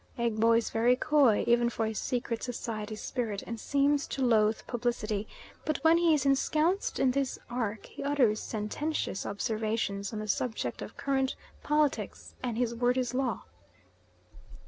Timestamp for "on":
10.11-10.17